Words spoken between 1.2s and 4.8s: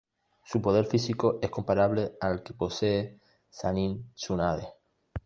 es comparable al que posee la sannin Tsunade.